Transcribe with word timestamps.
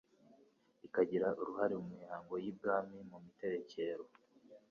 ikagira 0.87 1.27
uruhare 1.41 1.75
mu 1.81 1.87
mihango 1.99 2.33
y'I 2.43 2.53
Bwami, 2.57 2.97
mu 3.09 3.17
miterekero, 3.25 4.03